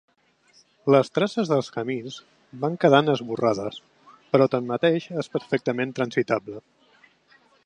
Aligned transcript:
Les 0.93 1.11
traces 1.17 1.51
dels 1.51 1.69
camins 1.75 2.17
van 2.65 2.79
quedant 2.85 3.13
esborrades 3.15 3.79
però 4.33 4.51
tanmateix 4.57 5.09
és 5.25 5.33
perfectament 5.37 5.97
transitable. 6.01 6.69